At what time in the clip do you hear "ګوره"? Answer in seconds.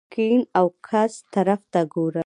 1.93-2.19